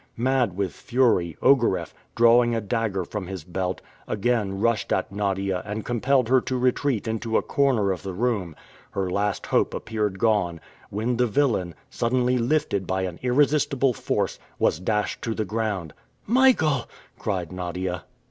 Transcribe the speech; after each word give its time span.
Mad 0.17 0.57
with 0.57 0.73
fury, 0.73 1.37
Ogareff, 1.43 1.93
drawing 2.15 2.55
a 2.55 2.59
dagger 2.59 3.05
from 3.05 3.27
his 3.27 3.43
belt, 3.43 3.81
again 4.07 4.59
rushed 4.59 4.91
at 4.91 5.11
Nadia 5.11 5.61
and 5.63 5.85
compelled 5.85 6.27
her 6.27 6.41
to 6.41 6.57
retreat 6.57 7.07
into 7.07 7.37
a 7.37 7.43
corner 7.43 7.91
of 7.91 8.01
the 8.01 8.13
room. 8.15 8.55
Her 8.89 9.11
last 9.11 9.45
hope 9.45 9.75
appeared 9.75 10.17
gone, 10.17 10.59
when 10.89 11.17
the 11.17 11.27
villain, 11.27 11.75
suddenly 11.91 12.39
lifted 12.39 12.87
by 12.87 13.03
an 13.03 13.19
irresistible 13.21 13.93
force, 13.93 14.39
was 14.57 14.79
dashed 14.79 15.21
to 15.21 15.35
the 15.35 15.45
ground. 15.45 15.93
"Michael!" 16.25 16.89
cried 17.19 17.51
Nadia. 17.51 18.05